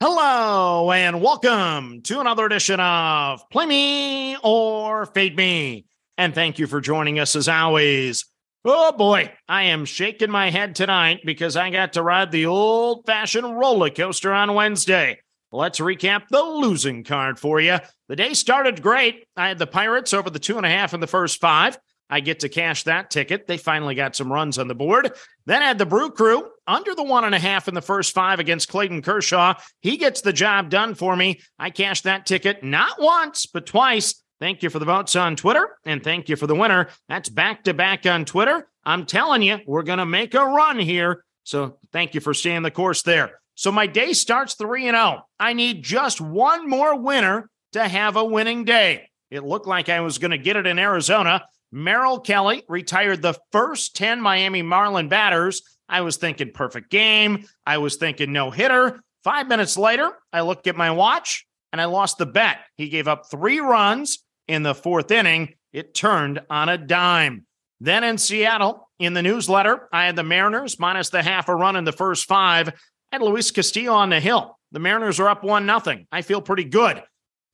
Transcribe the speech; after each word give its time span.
Hello 0.00 0.90
and 0.90 1.22
welcome 1.22 2.02
to 2.02 2.18
another 2.18 2.44
edition 2.44 2.80
of 2.80 3.48
Play 3.48 3.64
Me 3.64 4.36
or 4.42 5.06
Fade 5.06 5.36
Me. 5.36 5.86
And 6.18 6.34
thank 6.34 6.58
you 6.58 6.66
for 6.66 6.80
joining 6.80 7.20
us 7.20 7.36
as 7.36 7.48
always. 7.48 8.24
Oh 8.64 8.90
boy, 8.90 9.32
I 9.48 9.64
am 9.64 9.84
shaking 9.84 10.32
my 10.32 10.50
head 10.50 10.74
tonight 10.74 11.20
because 11.24 11.56
I 11.56 11.70
got 11.70 11.92
to 11.92 12.02
ride 12.02 12.32
the 12.32 12.46
old 12.46 13.06
fashioned 13.06 13.56
roller 13.56 13.88
coaster 13.88 14.32
on 14.32 14.54
Wednesday. 14.54 15.20
Let's 15.52 15.78
recap 15.78 16.26
the 16.28 16.42
losing 16.42 17.04
card 17.04 17.38
for 17.38 17.60
you. 17.60 17.78
The 18.08 18.16
day 18.16 18.34
started 18.34 18.82
great. 18.82 19.24
I 19.36 19.46
had 19.48 19.58
the 19.58 19.66
Pirates 19.66 20.12
over 20.12 20.28
the 20.28 20.40
two 20.40 20.56
and 20.56 20.66
a 20.66 20.70
half 20.70 20.92
in 20.92 21.00
the 21.00 21.06
first 21.06 21.40
five. 21.40 21.78
I 22.10 22.20
get 22.20 22.40
to 22.40 22.48
cash 22.48 22.84
that 22.84 23.10
ticket. 23.10 23.46
They 23.46 23.56
finally 23.56 23.94
got 23.94 24.14
some 24.14 24.32
runs 24.32 24.58
on 24.58 24.68
the 24.68 24.74
board. 24.74 25.12
Then 25.46 25.62
had 25.62 25.78
the 25.78 25.86
Brew 25.86 26.10
Crew 26.10 26.48
under 26.66 26.94
the 26.94 27.02
one 27.02 27.24
and 27.24 27.34
a 27.34 27.38
half 27.38 27.68
in 27.68 27.74
the 27.74 27.82
first 27.82 28.12
five 28.12 28.40
against 28.40 28.68
Clayton 28.68 29.02
Kershaw. 29.02 29.54
He 29.80 29.96
gets 29.96 30.20
the 30.20 30.32
job 30.32 30.70
done 30.70 30.94
for 30.94 31.16
me. 31.16 31.40
I 31.58 31.70
cashed 31.70 32.04
that 32.04 32.26
ticket 32.26 32.62
not 32.62 33.00
once, 33.00 33.46
but 33.46 33.66
twice. 33.66 34.22
Thank 34.40 34.62
you 34.62 34.70
for 34.70 34.78
the 34.78 34.84
votes 34.84 35.16
on 35.16 35.36
Twitter 35.36 35.78
and 35.86 36.02
thank 36.02 36.28
you 36.28 36.36
for 36.36 36.46
the 36.46 36.54
winner. 36.54 36.88
That's 37.08 37.28
back 37.28 37.64
to 37.64 37.74
back 37.74 38.04
on 38.04 38.24
Twitter. 38.24 38.68
I'm 38.84 39.06
telling 39.06 39.42
you, 39.42 39.58
we're 39.66 39.82
going 39.82 39.98
to 39.98 40.06
make 40.06 40.34
a 40.34 40.44
run 40.44 40.78
here. 40.78 41.24
So 41.44 41.78
thank 41.92 42.14
you 42.14 42.20
for 42.20 42.34
staying 42.34 42.62
the 42.62 42.70
course 42.70 43.02
there. 43.02 43.40
So 43.54 43.70
my 43.70 43.86
day 43.86 44.12
starts 44.12 44.54
3 44.54 44.88
and 44.88 44.96
0. 44.96 45.22
I 45.38 45.52
need 45.52 45.84
just 45.84 46.20
one 46.20 46.68
more 46.68 46.98
winner 46.98 47.48
to 47.72 47.86
have 47.86 48.16
a 48.16 48.24
winning 48.24 48.64
day. 48.64 49.08
It 49.30 49.44
looked 49.44 49.66
like 49.66 49.88
I 49.88 50.00
was 50.00 50.18
going 50.18 50.32
to 50.32 50.38
get 50.38 50.56
it 50.56 50.66
in 50.66 50.78
Arizona. 50.78 51.44
Merrill 51.74 52.20
Kelly 52.20 52.62
retired 52.68 53.20
the 53.20 53.34
first 53.50 53.96
10 53.96 54.20
Miami 54.20 54.62
Marlin 54.62 55.08
batters. 55.08 55.60
I 55.88 56.02
was 56.02 56.16
thinking 56.16 56.52
perfect 56.52 56.88
game. 56.88 57.46
I 57.66 57.78
was 57.78 57.96
thinking 57.96 58.32
no 58.32 58.52
hitter. 58.52 59.00
Five 59.24 59.48
minutes 59.48 59.76
later, 59.76 60.12
I 60.32 60.42
looked 60.42 60.68
at 60.68 60.76
my 60.76 60.92
watch 60.92 61.44
and 61.72 61.80
I 61.80 61.86
lost 61.86 62.18
the 62.18 62.26
bet. 62.26 62.58
He 62.76 62.90
gave 62.90 63.08
up 63.08 63.28
three 63.28 63.58
runs 63.58 64.22
in 64.46 64.62
the 64.62 64.72
fourth 64.72 65.10
inning. 65.10 65.54
It 65.72 65.96
turned 65.96 66.42
on 66.48 66.68
a 66.68 66.78
dime. 66.78 67.44
Then 67.80 68.04
in 68.04 68.18
Seattle, 68.18 68.88
in 69.00 69.14
the 69.14 69.22
newsletter, 69.22 69.88
I 69.92 70.06
had 70.06 70.14
the 70.14 70.22
Mariners 70.22 70.78
minus 70.78 71.08
the 71.08 71.24
half 71.24 71.48
a 71.48 71.56
run 71.56 71.74
in 71.74 71.82
the 71.82 71.90
first 71.90 72.26
five. 72.26 72.68
I 72.68 72.72
had 73.10 73.22
Luis 73.22 73.50
Castillo 73.50 73.94
on 73.94 74.10
the 74.10 74.20
hill. 74.20 74.60
The 74.70 74.78
Mariners 74.78 75.18
are 75.18 75.28
up 75.28 75.42
one 75.42 75.66
nothing. 75.66 76.06
I 76.12 76.22
feel 76.22 76.40
pretty 76.40 76.64
good. 76.64 77.02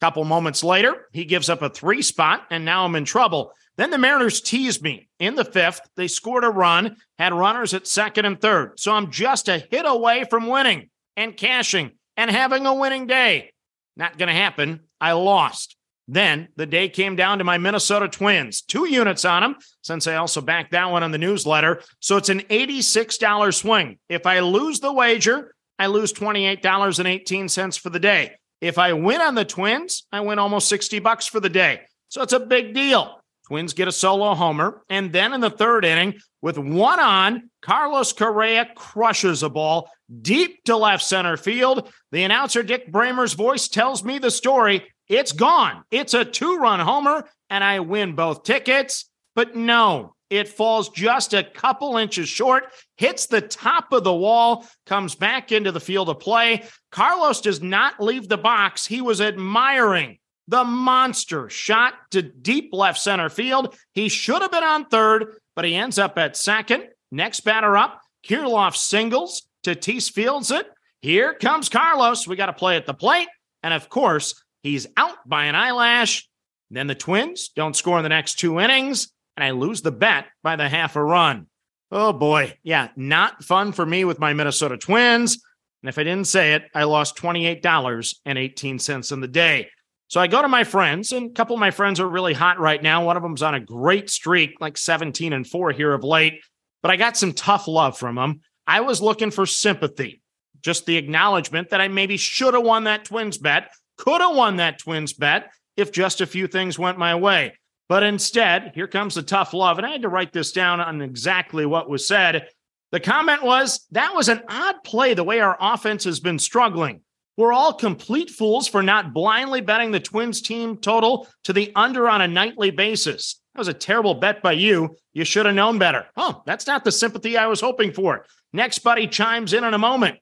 Couple 0.01 0.25
moments 0.25 0.65
later, 0.65 1.09
he 1.13 1.27
gives 1.27 1.51
up 1.51 1.61
a 1.61 1.69
three 1.69 2.01
spot, 2.01 2.47
and 2.51 2.65
now 2.65 2.87
I'm 2.87 2.97
in 2.97 3.05
trouble. 3.05 3.53
Then 3.81 3.89
the 3.91 3.97
Mariners 3.97 4.43
teased 4.43 4.83
me 4.83 5.09
in 5.19 5.37
the 5.37 5.45
fifth. 5.45 5.81
They 5.97 6.07
scored 6.07 6.45
a 6.45 6.51
run, 6.51 6.97
had 7.19 7.33
runners 7.33 7.73
at 7.73 7.87
second 7.87 8.27
and 8.27 8.39
third. 8.39 8.79
So 8.79 8.93
I'm 8.93 9.11
just 9.11 9.49
a 9.49 9.57
hit 9.57 9.87
away 9.87 10.27
from 10.29 10.49
winning 10.49 10.91
and 11.17 11.35
cashing 11.35 11.93
and 12.15 12.31
having 12.31 12.67
a 12.67 12.75
winning 12.75 13.07
day. 13.07 13.53
Not 13.97 14.19
going 14.19 14.27
to 14.27 14.35
happen. 14.35 14.81
I 15.01 15.13
lost. 15.13 15.77
Then 16.07 16.49
the 16.57 16.67
day 16.67 16.91
came 16.91 17.17
down 17.17 17.39
to 17.39 17.45
my 17.45 17.57
Minnesota 17.57 18.07
Twins, 18.07 18.61
two 18.61 18.87
units 18.87 19.25
on 19.25 19.41
them, 19.41 19.57
since 19.81 20.07
I 20.07 20.17
also 20.17 20.43
backed 20.43 20.73
that 20.73 20.91
one 20.91 21.03
on 21.03 21.11
the 21.11 21.17
newsletter. 21.17 21.81
So 22.01 22.19
it's 22.19 22.29
an 22.29 22.41
$86 22.41 23.55
swing. 23.55 23.99
If 24.11 24.27
I 24.27 24.41
lose 24.41 24.81
the 24.81 24.93
wager, 24.93 25.55
I 25.79 25.87
lose 25.87 26.13
$28.18 26.13 27.79
for 27.79 27.89
the 27.89 27.99
day. 27.99 28.33
If 28.61 28.77
I 28.77 28.93
win 28.93 29.23
on 29.23 29.37
the 29.37 29.47
Twins, 29.47 30.07
I 30.13 30.21
win 30.21 30.39
almost 30.39 30.69
60 30.69 30.99
bucks 30.99 31.27
for 31.27 31.41
the 31.41 31.49
day. 31.49 31.81
So 32.11 32.21
it's 32.21 32.35
a 32.35 32.41
big 32.41 32.75
deal. 32.75 33.20
Twins 33.51 33.75
get 33.75 33.89
a 33.89 33.93
solo 33.93 34.33
homer. 34.35 34.81
And 34.89 35.13
then 35.13 35.33
in 35.33 35.41
the 35.41 35.51
third 35.51 35.85
inning, 35.85 36.21
with 36.41 36.57
one 36.57 37.01
on, 37.01 37.51
Carlos 37.63 38.13
Correa 38.13 38.69
crushes 38.77 39.43
a 39.43 39.49
ball 39.49 39.91
deep 40.23 40.63
to 40.67 40.77
left 40.77 41.03
center 41.03 41.37
field. 41.37 41.93
The 42.13 42.23
announcer, 42.23 42.63
Dick 42.63 42.93
Bremer's 42.93 43.33
voice 43.33 43.67
tells 43.67 44.05
me 44.05 44.19
the 44.19 44.31
story. 44.31 44.87
It's 45.09 45.33
gone. 45.33 45.83
It's 45.91 46.15
a 46.15 46.25
two 46.25 46.59
run 46.59 46.79
homer, 46.79 47.29
and 47.51 47.65
I 47.65 47.81
win 47.81 48.15
both 48.15 48.45
tickets. 48.45 49.11
But 49.35 49.57
no, 49.57 50.15
it 50.31 50.47
falls 50.47 50.91
just 50.91 51.35
a 51.35 51.43
couple 51.43 51.97
inches 51.97 52.29
short, 52.29 52.69
hits 52.99 53.27
the 53.27 53.41
top 53.41 53.93
of 53.93 54.05
the 54.05 54.15
wall, 54.15 54.65
comes 54.87 55.17
back 55.17 55.51
into 55.51 55.73
the 55.73 55.81
field 55.81 56.09
of 56.09 56.21
play. 56.21 56.63
Carlos 56.93 57.41
does 57.41 57.61
not 57.61 58.01
leave 58.01 58.29
the 58.29 58.39
box. 58.39 58.87
He 58.87 59.01
was 59.01 59.21
admiring 59.21 60.20
the 60.51 60.65
monster 60.65 61.49
shot 61.49 61.95
to 62.11 62.23
deep 62.23 62.71
left 62.73 62.99
center 62.99 63.29
field. 63.29 63.77
He 63.93 64.09
should 64.09 64.43
have 64.43 64.51
been 64.51 64.65
on 64.65 64.87
third, 64.87 65.37
but 65.55 65.65
he 65.65 65.77
ends 65.77 65.97
up 65.97 66.19
at 66.19 66.37
second. 66.37 66.89
Next 67.13 67.41
batter 67.41 67.77
up, 67.77 68.01
Kirilloff 68.29 68.75
singles. 68.75 69.47
Tatis 69.65 70.11
fields 70.11 70.51
it. 70.51 70.67
Here 71.03 71.35
comes 71.35 71.69
Carlos. 71.69 72.27
We 72.27 72.35
got 72.35 72.47
to 72.47 72.53
play 72.53 72.77
at 72.77 72.85
the 72.85 72.95
plate. 72.95 73.29
And 73.63 73.73
of 73.73 73.89
course, 73.89 74.43
he's 74.63 74.89
out 74.97 75.17
by 75.25 75.45
an 75.45 75.55
eyelash. 75.55 76.29
Then 76.69 76.89
the 76.89 76.95
Twins 76.97 77.51
don't 77.55 77.77
score 77.77 77.99
in 77.99 78.03
the 78.03 78.09
next 78.09 78.41
two 78.41 78.59
innings, 78.59 79.13
and 79.37 79.45
I 79.45 79.51
lose 79.53 79.83
the 79.83 79.93
bet 79.93 80.27
by 80.43 80.57
the 80.57 80.69
half 80.69 80.97
a 80.97 81.03
run. 81.03 81.47
Oh 81.93 82.13
boy. 82.13 82.57
Yeah, 82.65 82.89
not 82.97 83.45
fun 83.45 83.71
for 83.73 83.87
me 83.87 84.05
with 84.05 84.19
my 84.19 84.33
Minnesota 84.33 84.77
Twins. 84.77 85.43
And 85.83 85.89
if 85.89 85.97
I 85.97 86.05
didn't 86.05 86.27
say 86.27 86.55
it, 86.55 86.65
I 86.75 86.85
lost 86.85 87.17
$28.18 87.17 89.13
in 89.13 89.21
the 89.21 89.29
day. 89.29 89.69
So 90.11 90.21
I 90.21 90.27
go 90.27 90.43
to 90.43 90.49
my 90.49 90.65
friends, 90.65 91.13
and 91.13 91.31
a 91.31 91.35
couple 91.35 91.55
of 91.55 91.61
my 91.61 91.71
friends 91.71 92.01
are 92.01 92.09
really 92.09 92.35
hot 92.35 92.59
right 92.59 92.83
now. 92.83 93.05
One 93.05 93.17
of 93.17 93.23
them's 93.23 93.43
on 93.43 93.55
a 93.55 93.61
great 93.61 94.11
streak, 94.11 94.61
like 94.61 94.77
17 94.77 95.33
and 95.33 95.47
4 95.47 95.71
here 95.71 95.95
of 95.95 96.03
late, 96.03 96.43
but 96.83 96.91
I 96.91 96.97
got 96.97 97.17
some 97.17 97.33
tough 97.33 97.69
love 97.69 97.97
from 97.97 98.17
them. 98.17 98.41
I 98.67 98.81
was 98.81 99.01
looking 99.01 99.31
for 99.31 99.47
sympathy, 99.47 100.21
just 100.63 100.85
the 100.85 100.97
acknowledgement 100.97 101.71
that 101.71 101.81
I 101.81 101.87
maybe 101.87 102.17
should 102.17 102.55
have 102.55 102.65
won 102.65 102.85
that 102.85 103.05
Twins 103.05 103.39
bet, 103.39 103.71
could 103.99 104.21
have 104.21 104.35
won 104.35 104.57
that 104.57 104.81
Twins 104.81 105.13
bet 105.13 105.53
if 105.77 105.93
just 105.93 106.21
a 106.21 106.27
few 106.27 106.49
things 106.49 106.77
went 106.77 106.99
my 106.99 107.15
way. 107.15 107.55
But 107.89 108.03
instead, 108.03 108.73
here 108.75 108.89
comes 108.89 109.15
the 109.15 109.23
tough 109.23 109.55
love. 109.55 109.79
And 109.79 109.87
I 109.87 109.91
had 109.91 110.03
to 110.03 110.09
write 110.09 110.33
this 110.33 110.51
down 110.51 110.81
on 110.81 111.03
exactly 111.03 111.67
what 111.67 111.89
was 111.89 112.07
said. 112.07 112.49
The 112.91 113.01
comment 113.01 113.45
was 113.45 113.87
that 113.93 114.15
was 114.15 114.29
an 114.29 114.43
odd 114.49 114.83
play 114.85 115.15
the 115.15 115.23
way 115.23 115.39
our 115.39 115.57
offense 115.61 116.03
has 116.03 116.19
been 116.19 116.41
struggling. 116.41 117.03
We're 117.41 117.55
all 117.55 117.73
complete 117.73 118.29
fools 118.29 118.69
for 118.69 118.83
not 118.83 119.15
blindly 119.15 119.63
betting 119.63 119.93
the 119.93 119.99
Twins 119.99 120.43
team 120.43 120.77
total 120.77 121.27
to 121.45 121.55
the 121.55 121.73
under 121.75 122.07
on 122.07 122.21
a 122.21 122.29
nightly 122.29 122.71
basis. 122.71 123.41
That 123.55 123.61
was 123.61 123.69
a 123.69 123.73
terrible 123.73 124.13
bet 124.13 124.43
by 124.43 124.53
you. 124.53 124.95
You 125.15 125.25
should 125.25 125.47
have 125.47 125.55
known 125.55 125.79
better. 125.79 126.05
Oh, 126.19 126.43
that's 126.45 126.67
not 126.67 126.85
the 126.85 126.93
sympathy 126.93 127.39
I 127.39 127.47
was 127.47 127.63
hoping 127.63 127.95
for. 127.95 128.27
Next 128.53 128.81
buddy 128.81 129.07
chimes 129.07 129.55
in 129.55 129.65
in 129.65 129.73
a 129.73 129.79
moment. 129.79 130.19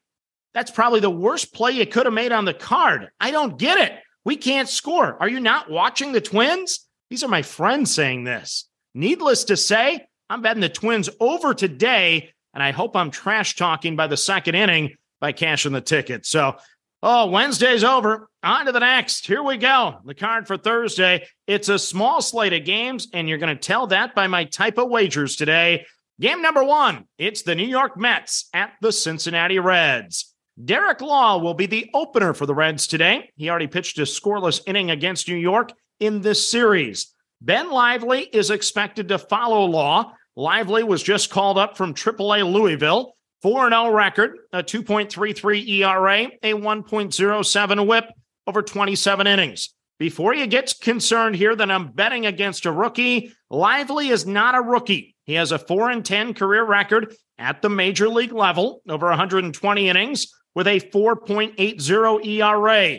That's 0.55 0.71
probably 0.71 1.01
the 1.01 1.11
worst 1.11 1.53
play 1.53 1.73
you 1.73 1.87
could 1.87 2.07
have 2.07 2.15
made 2.15 2.31
on 2.31 2.45
the 2.45 2.55
card. 2.55 3.09
I 3.19 3.33
don't 3.33 3.59
get 3.59 3.81
it. 3.81 3.99
We 4.25 4.37
can't 4.37 4.69
score. 4.69 5.21
Are 5.21 5.29
you 5.29 5.41
not 5.41 5.69
watching 5.69 6.13
the 6.13 6.21
Twins? 6.21 6.87
These 7.11 7.25
are 7.25 7.29
my 7.29 7.43
friends 7.43 7.93
saying 7.93 8.23
this. 8.23 8.69
Needless 8.95 9.43
to 9.47 9.57
say, 9.57 10.07
I'm 10.31 10.41
betting 10.41 10.61
the 10.61 10.69
Twins 10.69 11.11
over 11.19 11.53
today, 11.53 12.31
and 12.55 12.63
I 12.63 12.71
hope 12.71 12.95
I'm 12.95 13.11
trash 13.11 13.57
talking 13.57 13.97
by 13.97 14.07
the 14.07 14.17
second 14.17 14.55
inning 14.55 14.95
by 15.21 15.33
cashing 15.33 15.73
the 15.73 15.81
ticket. 15.81 16.25
So 16.25 16.59
Oh, 17.01 17.27
Wednesday's 17.31 17.85
over. 17.85 18.29
On 18.43 18.67
to 18.67 18.73
the 18.73 18.81
next. 18.81 19.25
Here 19.25 19.43
we 19.43 19.57
go. 19.57 19.99
The 20.05 20.15
card 20.15 20.49
for 20.49 20.57
Thursday. 20.57 21.29
It's 21.47 21.69
a 21.69 21.79
small 21.79 22.21
slate 22.21 22.53
of 22.53 22.65
games, 22.65 23.07
and 23.15 23.29
you're 23.29 23.39
going 23.39 23.57
to 23.57 23.61
tell 23.61 23.87
that 23.89 24.17
by 24.17 24.27
my 24.27 24.45
type 24.45 24.79
of 24.79 24.89
wagers 24.89 25.37
today. 25.37 25.87
Game 26.21 26.43
number 26.43 26.65
one 26.65 27.07
it's 27.17 27.43
the 27.43 27.55
New 27.55 27.67
York 27.67 27.97
Mets 27.97 28.49
at 28.53 28.73
the 28.83 28.91
Cincinnati 28.91 29.61
Reds. 29.61 30.35
Derek 30.65 31.01
Law 31.01 31.39
will 31.39 31.55
be 31.55 31.67
the 31.67 31.89
opener 31.95 32.35
for 32.35 32.47
the 32.47 32.55
Reds 32.55 32.89
today. 32.89 33.31
He 33.37 33.49
already 33.49 33.69
pitched 33.69 33.99
a 34.01 34.03
scoreless 34.03 34.61
inning 34.67 34.91
against 34.91 35.29
New 35.29 35.37
York 35.37 35.71
in 36.01 36.21
this 36.21 36.51
series. 36.51 37.15
Ben 37.41 37.71
Lively 37.71 38.23
is 38.23 38.51
expected 38.51 39.09
to 39.09 39.19
follow 39.19 39.67
Law. 39.67 40.15
Lively 40.35 40.83
was 40.83 41.05
just 41.05 41.31
called 41.31 41.59
up 41.59 41.77
from 41.77 41.95
AAA 41.95 42.53
Louisville. 42.53 43.15
4 43.43 43.71
0 43.71 43.91
record, 43.93 44.39
a 44.53 44.63
2.33 44.63 45.69
ERA, 45.69 46.31
a 46.43 46.55
1.07 46.55 47.87
whip 47.87 48.05
over 48.47 48.63
27 48.63 49.27
innings. 49.27 49.75
Before 49.99 50.35
you 50.35 50.47
get 50.47 50.75
concerned 50.81 51.37
here 51.37 51.57
that 51.57 51.71
I'm 51.71 51.93
betting 51.93 52.27
against 52.27 52.67
a 52.67 52.73
rookie, 52.73 53.33
Lively 53.51 54.09
is 54.09 54.27
not 54.27 54.55
a 54.55 54.61
rookie. 54.61 55.17
He 55.25 55.35
has 55.35 55.53
a 55.53 55.59
4 55.59 55.91
and 55.91 56.05
10 56.05 56.35
career 56.35 56.65
record 56.65 57.15
at 57.37 57.63
the 57.63 57.69
major 57.69 58.09
league 58.09 58.33
level, 58.33 58.81
over 58.89 59.09
120 59.09 59.89
innings 59.89 60.33
with 60.55 60.67
a 60.67 60.81
4.80 60.81 62.27
ERA. 62.27 62.99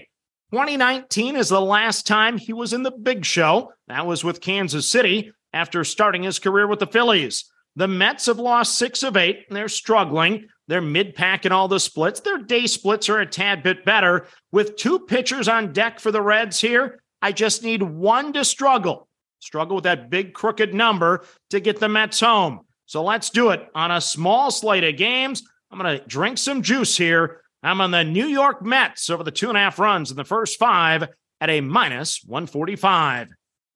2019 0.51 1.35
is 1.35 1.49
the 1.49 1.61
last 1.61 2.07
time 2.07 2.37
he 2.37 2.53
was 2.53 2.73
in 2.73 2.83
the 2.83 2.91
big 2.91 3.23
show. 3.23 3.71
That 3.87 4.05
was 4.05 4.23
with 4.23 4.41
Kansas 4.41 4.89
City 4.89 5.31
after 5.53 5.83
starting 5.83 6.23
his 6.23 6.39
career 6.39 6.67
with 6.67 6.79
the 6.79 6.87
Phillies. 6.87 7.51
The 7.75 7.87
Mets 7.87 8.25
have 8.25 8.39
lost 8.39 8.77
six 8.77 9.03
of 9.03 9.15
eight, 9.15 9.45
and 9.47 9.55
they're 9.55 9.69
struggling. 9.69 10.47
They're 10.67 10.81
mid 10.81 11.15
pack 11.15 11.45
in 11.45 11.51
all 11.51 11.67
the 11.67 11.79
splits. 11.79 12.19
Their 12.19 12.37
day 12.37 12.67
splits 12.67 13.09
are 13.09 13.19
a 13.19 13.25
tad 13.25 13.63
bit 13.63 13.85
better. 13.85 14.27
With 14.51 14.75
two 14.75 14.99
pitchers 14.99 15.47
on 15.47 15.73
deck 15.73 15.99
for 15.99 16.11
the 16.11 16.21
Reds 16.21 16.59
here, 16.59 17.01
I 17.21 17.31
just 17.31 17.63
need 17.63 17.81
one 17.81 18.33
to 18.33 18.43
struggle. 18.43 19.07
Struggle 19.39 19.75
with 19.75 19.85
that 19.85 20.09
big 20.09 20.33
crooked 20.33 20.73
number 20.73 21.25
to 21.49 21.59
get 21.59 21.79
the 21.79 21.89
Mets 21.89 22.19
home. 22.19 22.61
So 22.85 23.03
let's 23.03 23.29
do 23.29 23.51
it 23.51 23.67
on 23.73 23.91
a 23.91 24.01
small 24.01 24.51
slate 24.51 24.83
of 24.83 24.97
games. 24.97 25.43
I'm 25.71 25.79
going 25.79 25.99
to 25.99 26.05
drink 26.05 26.37
some 26.37 26.61
juice 26.61 26.97
here. 26.97 27.41
I'm 27.61 27.81
on 27.81 27.91
the 27.91 28.03
New 28.03 28.25
York 28.25 28.63
Mets 28.63 29.09
over 29.09 29.23
the 29.23 29.31
two 29.31 29.49
and 29.49 29.57
a 29.57 29.61
half 29.61 29.79
runs 29.79 30.11
in 30.11 30.17
the 30.17 30.23
first 30.23 30.57
five 30.57 31.07
at 31.41 31.49
a 31.49 31.61
minus 31.61 32.23
145. 32.25 33.29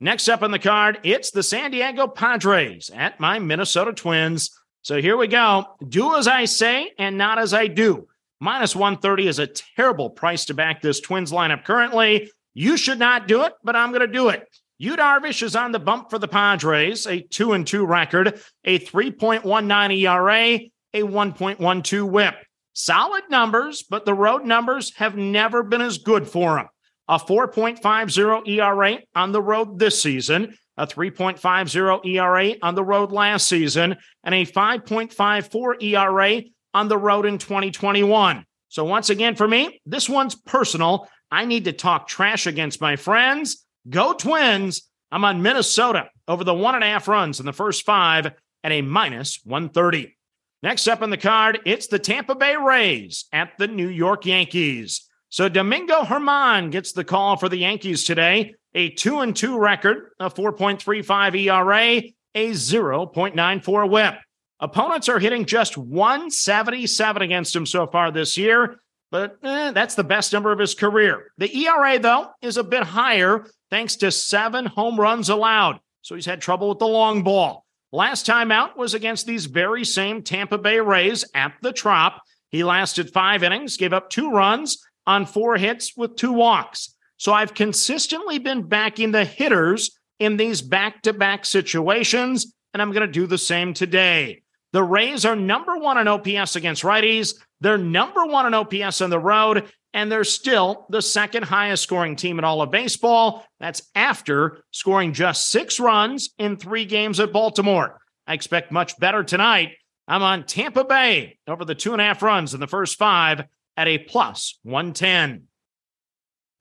Next 0.04 0.28
up 0.28 0.44
on 0.44 0.52
the 0.52 0.60
card, 0.60 1.00
it's 1.04 1.32
the 1.32 1.42
San 1.42 1.72
Diego 1.72 2.08
Padres 2.10 2.92
at 2.94 3.22
my 3.22 3.40
Minnesota 3.40 3.94
Twins. 3.94 4.50
So 4.82 5.00
here 5.00 5.16
we 5.16 5.28
go. 5.28 5.78
Do 5.88 6.16
as 6.16 6.28
I 6.28 6.44
say 6.44 6.92
and 7.00 7.18
not 7.18 7.40
as 7.40 7.54
I 7.54 7.68
do. 7.68 8.10
Minus 8.42 8.76
130 8.76 9.30
is 9.30 9.40
a 9.40 9.48
terrible 9.48 10.10
price 10.10 10.44
to 10.46 10.54
back 10.54 10.82
this 10.82 11.00
Twins 11.00 11.32
lineup 11.32 11.64
currently. 11.64 12.30
You 12.54 12.76
should 12.76 13.00
not 13.00 13.30
do 13.30 13.44
it, 13.44 13.54
but 13.64 13.78
I'm 13.78 13.92
going 13.92 14.02
to 14.02 14.08
do 14.08 14.28
it. 14.28 14.46
Yu 14.78 14.98
Darvish 14.98 15.42
is 15.42 15.56
on 15.56 15.72
the 15.72 15.80
bump 15.80 16.10
for 16.10 16.20
the 16.20 16.28
Padres, 16.28 17.08
a 17.08 17.22
2 17.22 17.54
and 17.54 17.66
2 17.66 17.86
record, 17.86 18.42
a 18.66 18.80
3.19 18.80 20.00
ERA, 20.02 20.60
a 20.94 21.08
1.12 21.08 22.10
whip. 22.10 22.36
Solid 22.74 23.24
numbers, 23.30 23.84
but 23.84 24.04
the 24.04 24.14
road 24.14 24.44
numbers 24.44 24.94
have 24.98 25.16
never 25.16 25.64
been 25.64 25.80
as 25.80 25.98
good 25.98 26.28
for 26.28 26.60
him. 26.60 26.68
A 27.08 27.20
4.50 27.20 28.48
ERA 28.48 28.98
on 29.16 29.32
the 29.32 29.42
road 29.42 29.78
this 29.78 30.02
season, 30.02 30.58
a 30.78 30.88
3.50 30.88 32.06
ERA 32.06 32.56
on 32.62 32.76
the 32.76 32.84
road 32.84 33.12
last 33.12 33.48
season, 33.48 33.98
and 34.24 34.36
a 34.36 34.46
5.54 34.46 35.84
ERA 35.84 36.44
on 36.74 36.88
the 36.88 36.98
road 36.98 37.26
in 37.26 37.38
2021. 37.38 38.46
So, 38.70 38.86
once 38.86 39.10
again, 39.10 39.36
for 39.36 39.48
me, 39.48 39.82
this 39.86 40.10
one's 40.10 40.36
personal. 40.36 41.08
I 41.30 41.46
need 41.46 41.66
to 41.66 41.74
talk 41.74 42.08
trash 42.08 42.48
against 42.48 42.82
my 42.82 42.96
friends. 42.96 43.66
Go 43.90 44.14
Twins. 44.14 44.90
I'm 45.12 45.26
on 45.26 45.44
Minnesota 45.44 46.10
over 46.28 46.44
the 46.44 46.54
one 46.54 46.74
and 46.74 46.84
a 46.84 46.88
half 46.88 47.08
runs 47.08 47.40
in 47.40 47.46
the 47.46 47.54
first 47.54 47.86
five 47.86 48.32
at 48.64 48.72
a 48.72 48.82
minus 48.82 49.40
130. 49.44 50.16
Next 50.64 50.88
up 50.88 51.02
on 51.02 51.10
the 51.10 51.18
card, 51.18 51.60
it's 51.66 51.88
the 51.88 52.00
Tampa 52.00 52.36
Bay 52.36 52.56
Rays 52.56 53.26
at 53.34 53.52
the 53.60 53.68
New 53.68 53.90
York 53.90 54.26
Yankees. 54.26 55.08
So 55.34 55.50
Domingo 55.50 56.04
Germán 56.04 56.70
gets 56.70 56.92
the 56.92 57.04
call 57.04 57.38
for 57.38 57.50
the 57.50 57.58
Yankees 57.58 58.04
today. 58.04 58.54
A 58.76 58.90
2 58.90 59.22
and 59.22 59.36
2 59.36 59.58
record, 59.58 60.12
a 60.20 60.30
4.35 60.30 61.36
ERA, 61.36 62.04
a 62.36 62.52
0.94 62.52 63.90
whip. 63.90 64.14
Opponents 64.60 65.10
are 65.10 65.18
hitting 65.18 65.46
just 65.46 65.76
177 65.76 67.24
against 67.24 67.56
him 67.56 67.66
so 67.66 67.88
far 67.88 68.12
this 68.12 68.38
year, 68.38 68.76
but 69.10 69.40
eh, 69.42 69.72
that's 69.72 69.96
the 69.96 70.04
best 70.04 70.34
number 70.34 70.52
of 70.52 70.60
his 70.60 70.76
career. 70.76 71.32
The 71.40 71.52
ERA, 71.66 71.98
though, 71.98 72.28
is 72.44 72.58
a 72.58 72.64
bit 72.64 72.84
higher 72.84 73.48
thanks 73.72 73.96
to 73.98 74.12
seven 74.12 74.68
home 74.68 75.00
runs 75.00 75.30
allowed. 75.30 75.80
So 76.04 76.14
he's 76.14 76.28
had 76.28 76.42
trouble 76.42 76.70
with 76.70 76.78
the 76.78 76.86
long 76.86 77.24
ball. 77.24 77.66
Last 77.92 78.28
time 78.28 78.52
out 78.52 78.78
was 78.78 78.94
against 78.94 79.26
these 79.26 79.48
very 79.48 79.84
same 79.84 80.22
Tampa 80.22 80.60
Bay 80.60 80.80
Rays 80.80 81.26
at 81.34 81.54
the 81.64 81.74
Trop. 81.74 82.22
He 82.50 82.64
lasted 82.64 83.12
five 83.12 83.42
innings, 83.42 83.78
gave 83.78 83.94
up 83.94 84.12
two 84.12 84.30
runs 84.30 84.78
on 85.06 85.26
four 85.26 85.58
hits 85.58 85.96
with 85.96 86.16
two 86.16 86.32
walks. 86.32 86.96
So 87.18 87.34
I've 87.34 87.54
consistently 87.54 88.40
been 88.40 88.64
backing 88.64 89.12
the 89.12 89.26
hitters 89.26 89.98
in 90.20 90.38
these 90.38 90.62
back 90.62 91.02
to 91.04 91.14
back 91.14 91.46
situations, 91.46 92.54
and 92.74 92.82
I'm 92.82 92.92
going 92.92 93.06
to 93.06 93.12
do 93.12 93.28
the 93.28 93.38
same 93.38 93.74
today. 93.74 94.44
The 94.72 94.84
Rays 94.84 95.26
are 95.26 95.36
number 95.36 95.78
one 95.78 95.98
in 95.98 96.08
OPS 96.08 96.56
against 96.56 96.84
righties. 96.84 97.36
They're 97.62 97.78
number 97.78 98.26
one 98.26 98.48
in 98.48 98.54
OPS 98.54 99.02
on 99.02 99.10
the 99.10 99.20
road, 99.20 99.72
and 99.94 100.12
they're 100.12 100.24
still 100.24 100.88
the 100.90 101.02
second 101.02 101.44
highest 101.44 101.84
scoring 101.84 102.16
team 102.16 102.40
in 102.40 102.46
all 102.46 102.62
of 102.62 102.72
baseball. 102.72 103.46
That's 103.60 103.84
after 103.94 104.64
scoring 104.72 105.14
just 105.14 105.50
six 105.50 105.80
runs 105.80 106.32
in 106.40 106.58
three 106.58 106.86
games 106.86 107.20
at 107.20 107.32
Baltimore. 107.32 108.02
I 108.26 108.34
expect 108.34 108.72
much 108.72 108.98
better 108.98 109.24
tonight. 109.24 109.74
I'm 110.08 110.24
on 110.24 110.46
Tampa 110.46 110.84
Bay 110.84 111.38
over 111.48 111.64
the 111.64 111.76
two 111.76 111.94
and 111.94 112.02
a 112.02 112.06
half 112.06 112.22
runs 112.24 112.54
in 112.54 112.60
the 112.60 112.68
first 112.68 112.98
five 112.98 113.46
at 113.78 113.88
a 113.88 113.98
plus 113.98 114.60
110. 114.64 115.44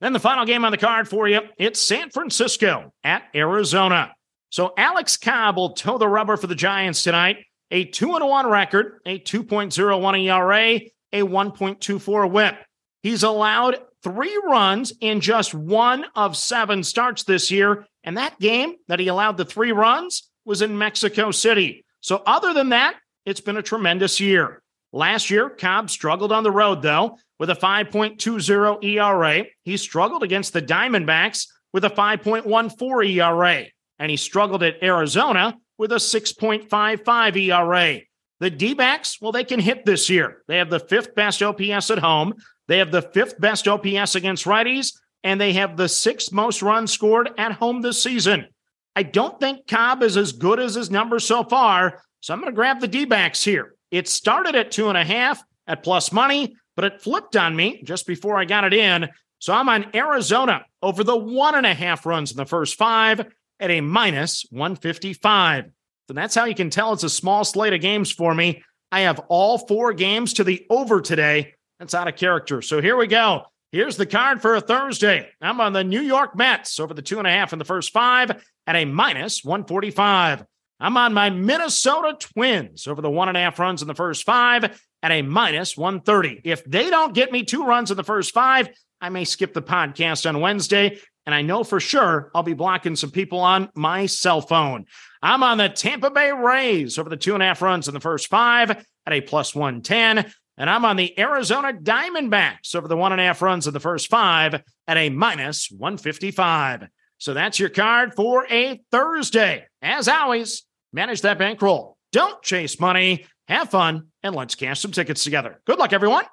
Then 0.01 0.13
the 0.13 0.19
final 0.19 0.45
game 0.45 0.65
on 0.65 0.71
the 0.71 0.77
card 0.77 1.07
for 1.07 1.27
you 1.27 1.41
it's 1.57 1.79
San 1.79 2.09
Francisco 2.09 2.93
at 3.03 3.23
Arizona. 3.33 4.13
So 4.49 4.73
Alex 4.77 5.17
Cobb 5.17 5.57
will 5.57 5.73
toe 5.73 5.97
the 5.97 6.07
rubber 6.07 6.37
for 6.37 6.47
the 6.47 6.55
Giants 6.55 7.03
tonight. 7.03 7.37
A 7.71 7.85
2 7.85 8.15
and 8.15 8.27
1 8.27 8.47
record, 8.47 8.99
a 9.05 9.17
2.01 9.19 10.23
ERA, 10.25 10.81
a 11.11 11.21
1.24 11.21 12.31
whip. 12.31 12.55
He's 13.01 13.23
allowed 13.23 13.79
three 14.03 14.39
runs 14.45 14.93
in 15.01 15.21
just 15.21 15.53
one 15.53 16.05
of 16.15 16.37
seven 16.37 16.83
starts 16.83 17.23
this 17.23 17.51
year. 17.51 17.85
And 18.03 18.17
that 18.17 18.39
game 18.39 18.75
that 18.87 18.99
he 18.99 19.07
allowed 19.07 19.37
the 19.37 19.45
three 19.45 19.71
runs 19.71 20.29
was 20.45 20.61
in 20.61 20.77
Mexico 20.77 21.31
City. 21.31 21.85
So, 22.01 22.21
other 22.25 22.53
than 22.53 22.69
that, 22.69 22.95
it's 23.25 23.41
been 23.41 23.57
a 23.57 23.61
tremendous 23.61 24.19
year. 24.19 24.61
Last 24.95 25.31
year, 25.31 25.49
Cobb 25.49 25.89
struggled 25.89 26.31
on 26.31 26.43
the 26.43 26.51
road, 26.51 26.83
though, 26.83 27.17
with 27.39 27.49
a 27.49 27.55
5.20 27.55 28.83
ERA. 28.83 29.45
He 29.63 29.75
struggled 29.75 30.21
against 30.21 30.53
the 30.53 30.61
Diamondbacks 30.61 31.47
with 31.73 31.83
a 31.83 31.89
5.14 31.89 33.09
ERA. 33.09 33.65
And 33.97 34.11
he 34.11 34.17
struggled 34.17 34.61
at 34.61 34.83
Arizona 34.83 35.57
with 35.79 35.91
a 35.91 35.95
6.55 35.95 37.37
ERA. 37.37 38.01
The 38.39 38.49
D 38.51 38.75
backs, 38.75 39.19
well, 39.19 39.31
they 39.31 39.43
can 39.43 39.59
hit 39.59 39.83
this 39.83 40.09
year. 40.09 40.43
They 40.47 40.57
have 40.57 40.69
the 40.69 40.79
fifth 40.79 41.15
best 41.15 41.41
OPS 41.41 41.89
at 41.89 41.99
home. 41.99 42.33
They 42.67 42.77
have 42.77 42.91
the 42.91 43.01
fifth 43.01 43.39
best 43.39 43.67
OPS 43.67 44.15
against 44.15 44.45
righties, 44.45 44.93
and 45.23 45.41
they 45.41 45.53
have 45.53 45.75
the 45.75 45.89
sixth 45.89 46.31
most 46.31 46.61
runs 46.61 46.91
scored 46.91 47.31
at 47.37 47.53
home 47.53 47.81
this 47.81 48.03
season. 48.03 48.47
I 48.95 49.03
don't 49.03 49.39
think 49.39 49.65
Cobb 49.67 50.03
is 50.03 50.17
as 50.17 50.33
good 50.33 50.59
as 50.59 50.75
his 50.75 50.91
numbers 50.91 51.25
so 51.25 51.43
far, 51.43 52.03
so 52.19 52.33
I'm 52.33 52.41
going 52.41 52.51
to 52.51 52.55
grab 52.55 52.79
the 52.79 52.87
D 52.87 53.05
backs 53.05 53.43
here. 53.43 53.75
It 53.93 54.07
started 54.07 54.55
at 54.55 54.71
two 54.71 54.89
and 54.89 54.97
a 54.97 55.03
half 55.03 55.43
at 55.67 55.83
plus 55.83 56.11
money, 56.11 56.55
but 56.75 56.83
it 56.83 56.99
flipped 57.03 57.35
on 57.35 57.55
me 57.55 57.83
just 57.83 58.07
before 58.07 58.39
I 58.39 58.45
got 58.45 58.63
it 58.63 58.73
in. 58.73 59.07
So 59.37 59.53
I'm 59.53 59.69
on 59.69 59.95
Arizona 59.95 60.65
over 60.81 61.03
the 61.03 61.15
one 61.15 61.53
and 61.53 61.67
a 61.67 61.75
half 61.75 62.03
runs 62.03 62.31
in 62.31 62.37
the 62.37 62.47
first 62.47 62.75
five 62.75 63.23
at 63.59 63.69
a 63.69 63.81
minus 63.81 64.47
155. 64.49 65.65
So 66.07 66.13
that's 66.15 66.33
how 66.33 66.45
you 66.45 66.55
can 66.55 66.71
tell 66.71 66.93
it's 66.93 67.03
a 67.03 67.09
small 67.09 67.45
slate 67.45 67.73
of 67.73 67.81
games 67.81 68.11
for 68.11 68.33
me. 68.33 68.63
I 68.91 69.01
have 69.01 69.19
all 69.29 69.59
four 69.59 69.93
games 69.93 70.33
to 70.33 70.43
the 70.43 70.65
over 70.71 70.99
today. 70.99 71.53
That's 71.77 71.93
out 71.93 72.07
of 72.07 72.15
character. 72.15 72.63
So 72.63 72.81
here 72.81 72.97
we 72.97 73.05
go. 73.05 73.43
Here's 73.71 73.95
the 73.95 74.07
card 74.07 74.41
for 74.41 74.55
a 74.55 74.61
Thursday. 74.61 75.29
I'm 75.39 75.61
on 75.61 75.71
the 75.71 75.83
New 75.83 76.01
York 76.01 76.35
Mets 76.35 76.79
over 76.79 76.95
the 76.95 77.03
two 77.03 77.19
and 77.19 77.27
a 77.27 77.31
half 77.31 77.53
in 77.53 77.59
the 77.59 77.65
first 77.65 77.93
five 77.93 78.43
at 78.65 78.75
a 78.75 78.85
minus 78.85 79.43
145. 79.43 80.45
I'm 80.83 80.97
on 80.97 81.13
my 81.13 81.29
Minnesota 81.29 82.17
Twins 82.19 82.87
over 82.87 83.01
the 83.01 83.09
one 83.09 83.29
and 83.29 83.37
a 83.37 83.39
half 83.39 83.57
runs 83.57 83.81
in 83.81 83.87
the 83.87 83.95
first 83.95 84.25
five 84.25 84.77
at 85.01 85.11
a 85.11 85.21
minus 85.21 85.77
130. 85.77 86.41
If 86.43 86.65
they 86.65 86.89
don't 86.89 87.13
get 87.15 87.31
me 87.31 87.43
two 87.43 87.63
runs 87.63 87.89
in 87.89 87.95
the 87.95 88.03
first 88.03 88.33
five, 88.33 88.67
I 88.99 89.07
may 89.07 89.23
skip 89.23 89.53
the 89.53 89.61
podcast 89.61 90.27
on 90.27 90.41
Wednesday. 90.41 90.99
And 91.25 91.33
I 91.33 91.41
know 91.41 91.63
for 91.63 91.79
sure 91.79 92.31
I'll 92.35 92.43
be 92.43 92.53
blocking 92.53 92.97
some 92.97 93.11
people 93.11 93.39
on 93.39 93.69
my 93.75 94.07
cell 94.07 94.41
phone. 94.41 94.85
I'm 95.21 95.41
on 95.41 95.57
the 95.57 95.69
Tampa 95.69 96.11
Bay 96.11 96.33
Rays 96.33 96.99
over 96.99 97.09
the 97.09 97.15
two 97.15 97.33
and 97.33 97.41
a 97.41 97.45
half 97.45 97.61
runs 97.61 97.87
in 97.87 97.93
the 97.93 98.01
first 98.01 98.27
five 98.27 98.71
at 98.71 99.13
a 99.13 99.21
plus 99.21 99.55
110. 99.55 100.33
And 100.57 100.69
I'm 100.69 100.83
on 100.83 100.97
the 100.97 101.17
Arizona 101.17 101.71
Diamondbacks 101.71 102.75
over 102.75 102.89
the 102.89 102.97
one 102.97 103.13
and 103.13 103.21
a 103.21 103.23
half 103.23 103.41
runs 103.41 103.67
in 103.67 103.73
the 103.73 103.79
first 103.79 104.09
five 104.09 104.61
at 104.85 104.97
a 104.97 105.09
minus 105.09 105.71
155. 105.71 106.89
So 107.19 107.33
that's 107.33 107.57
your 107.57 107.69
card 107.69 108.15
for 108.15 108.45
a 108.51 108.81
Thursday. 108.91 109.65
As 109.81 110.09
always, 110.09 110.63
manage 110.93 111.21
that 111.21 111.37
bankroll. 111.37 111.97
Don't 112.11 112.41
chase 112.43 112.79
money, 112.79 113.25
have 113.47 113.69
fun, 113.69 114.07
and 114.21 114.35
let's 114.35 114.55
cash 114.55 114.79
some 114.79 114.91
tickets 114.91 115.23
together. 115.23 115.59
Good 115.65 115.79
luck, 115.79 115.91
everyone. 115.91 116.25